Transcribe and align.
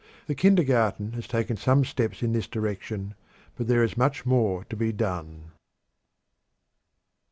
The 0.25 0.33
kindergarten 0.33 1.11
has 1.11 1.27
taken 1.27 1.57
some 1.57 1.85
steps 1.85 2.23
in 2.23 2.31
this 2.31 2.47
direction, 2.47 3.13
but 3.55 3.67
there 3.67 3.83
is 3.83 3.95
much 3.95 4.25
more 4.25 4.63
to 4.63 4.75
be 4.75 4.91
done. 4.91 5.51